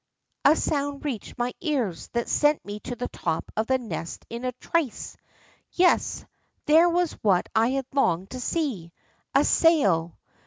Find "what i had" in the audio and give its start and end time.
7.21-7.85